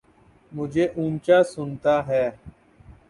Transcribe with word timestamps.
مجھے 0.51 0.85
اونچا 0.97 1.37
سنتا 1.53 1.95
ہے 2.07 2.25